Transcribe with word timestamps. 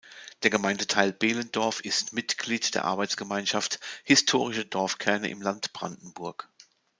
Der 0.41 0.49
Gemeindeteil 0.49 1.13
Behlendorf 1.13 1.79
ist 1.79 2.11
Mitglied 2.11 2.73
der 2.73 2.85
Arbeitsgemeinschaft 2.85 3.79
„Historische 4.03 4.65
Dorfkerne 4.65 5.29
im 5.29 5.43
Land 5.43 5.73
Brandenburg“. 5.73 6.49